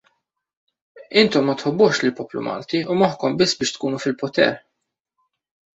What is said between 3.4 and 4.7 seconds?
biss biex tkunu fil-poter!